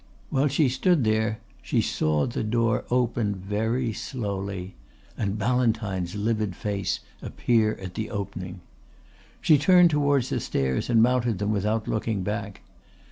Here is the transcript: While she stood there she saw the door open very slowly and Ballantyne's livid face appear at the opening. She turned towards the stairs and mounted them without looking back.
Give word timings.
While 0.31 0.47
she 0.47 0.67
stood 0.67 1.03
there 1.03 1.37
she 1.61 1.79
saw 1.79 2.25
the 2.25 2.41
door 2.43 2.85
open 2.89 3.35
very 3.35 3.93
slowly 3.93 4.73
and 5.15 5.37
Ballantyne's 5.37 6.15
livid 6.15 6.55
face 6.55 7.01
appear 7.21 7.73
at 7.79 7.93
the 7.93 8.09
opening. 8.09 8.61
She 9.41 9.59
turned 9.59 9.91
towards 9.91 10.29
the 10.29 10.39
stairs 10.39 10.89
and 10.89 11.03
mounted 11.03 11.37
them 11.37 11.51
without 11.51 11.87
looking 11.87 12.23
back. 12.23 12.61